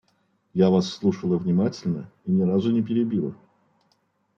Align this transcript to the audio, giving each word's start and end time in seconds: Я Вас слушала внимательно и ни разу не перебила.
Я 0.55 0.71
Вас 0.71 0.89
слушала 0.91 1.37
внимательно 1.37 2.11
и 2.25 2.31
ни 2.31 2.41
разу 2.41 2.71
не 2.71 2.81
перебила. 2.81 3.35